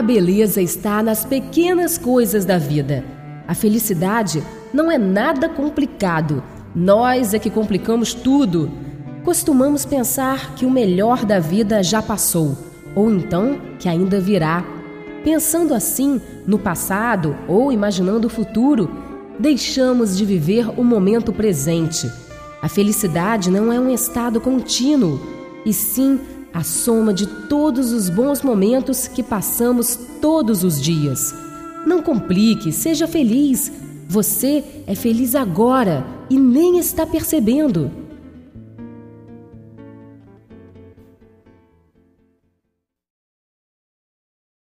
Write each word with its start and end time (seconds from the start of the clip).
A 0.00 0.02
beleza 0.02 0.62
está 0.62 1.02
nas 1.02 1.26
pequenas 1.26 1.98
coisas 1.98 2.46
da 2.46 2.56
vida. 2.56 3.04
A 3.46 3.54
felicidade 3.54 4.42
não 4.72 4.90
é 4.90 4.96
nada 4.96 5.46
complicado. 5.46 6.42
Nós 6.74 7.34
é 7.34 7.38
que 7.38 7.50
complicamos 7.50 8.14
tudo. 8.14 8.70
Costumamos 9.22 9.84
pensar 9.84 10.54
que 10.54 10.64
o 10.64 10.70
melhor 10.70 11.26
da 11.26 11.38
vida 11.38 11.82
já 11.82 12.00
passou, 12.00 12.56
ou 12.94 13.10
então 13.10 13.60
que 13.78 13.90
ainda 13.90 14.18
virá. 14.18 14.64
Pensando 15.22 15.74
assim 15.74 16.18
no 16.46 16.58
passado 16.58 17.36
ou 17.46 17.70
imaginando 17.70 18.26
o 18.26 18.30
futuro, 18.30 18.90
deixamos 19.38 20.16
de 20.16 20.24
viver 20.24 20.66
o 20.80 20.82
momento 20.82 21.30
presente. 21.30 22.10
A 22.62 22.70
felicidade 22.70 23.50
não 23.50 23.70
é 23.70 23.78
um 23.78 23.90
estado 23.90 24.40
contínuo, 24.40 25.20
e 25.66 25.74
sim 25.74 26.18
a 26.52 26.62
soma 26.62 27.14
de 27.14 27.26
todos 27.26 27.92
os 27.92 28.08
bons 28.08 28.42
momentos 28.42 29.06
que 29.08 29.22
passamos 29.22 29.98
todos 30.20 30.64
os 30.64 30.80
dias. 30.80 31.34
Não 31.86 32.02
complique, 32.02 32.72
seja 32.72 33.06
feliz. 33.06 33.72
Você 34.08 34.64
é 34.86 34.94
feliz 34.94 35.34
agora 35.34 36.04
e 36.28 36.38
nem 36.38 36.78
está 36.78 37.06
percebendo. 37.06 37.90